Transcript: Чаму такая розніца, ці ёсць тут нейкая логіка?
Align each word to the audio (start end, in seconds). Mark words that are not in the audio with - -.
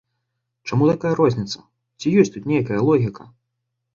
Чаму 0.71 0.85
такая 0.91 1.09
розніца, 1.19 1.59
ці 1.99 2.13
ёсць 2.21 2.33
тут 2.37 2.49
нейкая 2.53 2.79
логіка? 2.87 3.29